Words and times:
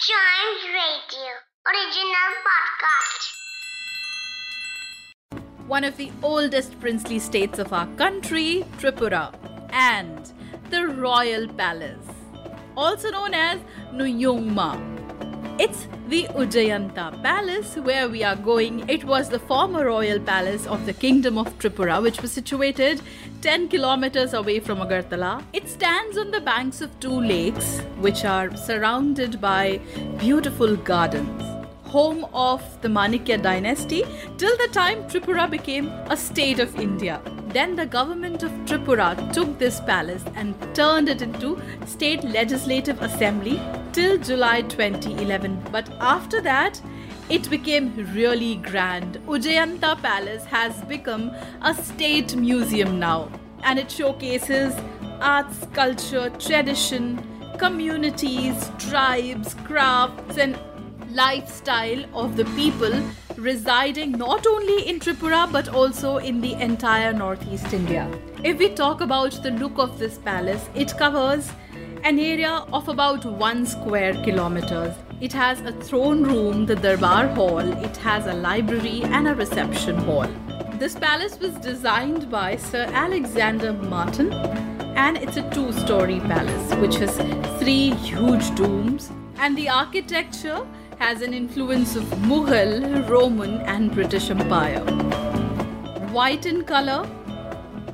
Chimes 0.00 0.62
Radio 0.70 1.32
original 1.66 2.30
podcast. 2.46 3.22
One 5.66 5.82
of 5.82 5.96
the 5.96 6.12
oldest 6.22 6.78
princely 6.78 7.18
states 7.18 7.58
of 7.58 7.72
our 7.72 7.88
country, 7.96 8.64
Tripura, 8.78 9.34
and 9.70 10.32
the 10.70 10.86
Royal 10.86 11.48
Palace, 11.48 12.06
also 12.76 13.10
known 13.10 13.34
as 13.34 13.58
Nuyungma. 13.92 14.97
It's 15.58 15.88
the 16.06 16.28
Ujjayanta 16.40 17.20
Palace 17.20 17.74
where 17.74 18.08
we 18.08 18.22
are 18.22 18.36
going. 18.36 18.88
It 18.88 19.02
was 19.02 19.28
the 19.28 19.40
former 19.40 19.86
royal 19.86 20.20
palace 20.20 20.68
of 20.68 20.86
the 20.86 20.92
Kingdom 20.92 21.36
of 21.36 21.58
Tripura, 21.58 22.00
which 22.00 22.22
was 22.22 22.30
situated 22.30 23.02
10 23.42 23.66
kilometers 23.66 24.34
away 24.34 24.60
from 24.60 24.78
Agartala. 24.78 25.42
It 25.52 25.68
stands 25.68 26.16
on 26.16 26.30
the 26.30 26.40
banks 26.40 26.80
of 26.80 27.00
two 27.00 27.20
lakes, 27.20 27.80
which 27.98 28.24
are 28.24 28.56
surrounded 28.56 29.40
by 29.40 29.80
beautiful 30.20 30.76
gardens. 30.76 31.42
Home 31.86 32.24
of 32.32 32.62
the 32.82 32.88
Manikya 32.88 33.42
dynasty 33.42 34.04
till 34.36 34.56
the 34.58 34.68
time 34.70 35.02
Tripura 35.08 35.50
became 35.50 35.88
a 36.08 36.16
state 36.16 36.60
of 36.60 36.78
India. 36.78 37.20
Then 37.58 37.74
the 37.74 37.86
government 37.86 38.44
of 38.44 38.52
Tripura 38.66 39.32
took 39.32 39.58
this 39.58 39.80
palace 39.80 40.22
and 40.36 40.54
turned 40.76 41.08
it 41.08 41.22
into 41.22 41.60
state 41.86 42.22
legislative 42.22 43.02
assembly 43.02 43.60
till 43.92 44.16
July 44.16 44.62
2011. 44.62 45.64
But 45.72 45.90
after 45.98 46.40
that, 46.42 46.80
it 47.28 47.50
became 47.50 47.96
really 48.14 48.54
grand. 48.68 49.18
Ujjayanta 49.26 50.00
Palace 50.00 50.44
has 50.44 50.80
become 50.84 51.32
a 51.62 51.74
state 51.74 52.36
museum 52.36 53.00
now 53.00 53.28
and 53.64 53.80
it 53.80 53.90
showcases 53.90 54.72
arts, 55.20 55.66
culture, 55.72 56.30
tradition, 56.38 57.20
communities, 57.58 58.70
tribes, 58.78 59.54
crafts, 59.64 60.38
and 60.38 60.56
lifestyle 61.10 62.04
of 62.14 62.36
the 62.36 62.44
people 62.56 62.92
residing 63.36 64.12
not 64.12 64.46
only 64.46 64.88
in 64.88 65.00
Tripura 65.00 65.50
but 65.50 65.68
also 65.68 66.18
in 66.18 66.40
the 66.40 66.54
entire 66.54 67.12
Northeast 67.12 67.72
India. 67.72 68.10
If 68.44 68.58
we 68.58 68.68
talk 68.70 69.00
about 69.00 69.42
the 69.42 69.50
look 69.52 69.78
of 69.78 69.98
this 69.98 70.18
palace, 70.18 70.68
it 70.74 70.96
covers 70.98 71.50
an 72.04 72.18
area 72.18 72.64
of 72.72 72.88
about 72.88 73.24
1 73.24 73.66
square 73.66 74.14
kilometers. 74.24 74.94
It 75.20 75.32
has 75.32 75.60
a 75.60 75.72
throne 75.72 76.22
room, 76.22 76.66
the 76.66 76.76
Darbar 76.76 77.28
Hall, 77.28 77.58
it 77.58 77.96
has 77.98 78.26
a 78.26 78.34
library 78.34 79.02
and 79.04 79.28
a 79.28 79.34
reception 79.34 79.96
hall. 79.98 80.28
This 80.74 80.94
palace 80.94 81.38
was 81.40 81.54
designed 81.54 82.30
by 82.30 82.56
Sir 82.56 82.86
Alexander 82.92 83.72
Martin 83.72 84.32
and 84.96 85.16
it's 85.16 85.36
a 85.36 85.50
two 85.50 85.72
story 85.72 86.20
palace 86.20 86.74
which 86.76 86.96
has 86.96 87.16
three 87.60 87.90
huge 87.94 88.54
domes 88.54 89.10
and 89.38 89.56
the 89.56 89.68
architecture 89.68 90.66
has 90.98 91.22
an 91.22 91.32
influence 91.32 91.94
of 91.94 92.02
Mughal, 92.28 93.08
Roman, 93.08 93.60
and 93.60 93.92
British 93.92 94.30
Empire. 94.30 94.80
White 96.10 96.44
in 96.44 96.64
color, 96.64 97.08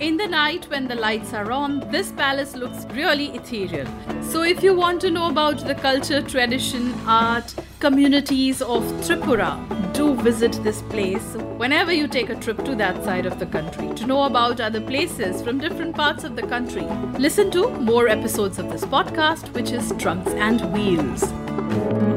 in 0.00 0.16
the 0.16 0.26
night 0.26 0.66
when 0.70 0.86
the 0.86 0.94
lights 0.94 1.32
are 1.32 1.50
on, 1.50 1.80
this 1.90 2.12
palace 2.12 2.54
looks 2.54 2.84
really 2.94 3.28
ethereal. 3.36 3.86
So, 4.22 4.42
if 4.42 4.62
you 4.62 4.74
want 4.74 5.00
to 5.02 5.10
know 5.10 5.28
about 5.28 5.66
the 5.66 5.74
culture, 5.74 6.20
tradition, 6.22 6.94
art, 7.06 7.54
communities 7.80 8.60
of 8.60 8.82
Tripura, 9.06 9.58
do 9.94 10.14
visit 10.14 10.52
this 10.62 10.82
place 10.82 11.34
whenever 11.56 11.92
you 11.92 12.06
take 12.06 12.28
a 12.28 12.34
trip 12.34 12.64
to 12.64 12.74
that 12.76 13.02
side 13.04 13.26
of 13.26 13.38
the 13.38 13.46
country 13.46 13.92
to 13.94 14.06
know 14.06 14.24
about 14.24 14.60
other 14.60 14.80
places 14.80 15.42
from 15.42 15.58
different 15.58 15.96
parts 15.96 16.24
of 16.24 16.36
the 16.36 16.42
country. 16.42 16.84
Listen 17.18 17.50
to 17.50 17.68
more 17.70 18.08
episodes 18.08 18.58
of 18.58 18.70
this 18.70 18.84
podcast, 18.84 19.52
which 19.54 19.72
is 19.72 19.92
Trunks 19.98 20.32
and 20.32 20.60
Wheels. 20.72 22.09